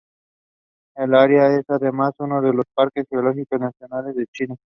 [0.95, 4.55] El área es además uno de los Parques Geológicos Nacionales de China.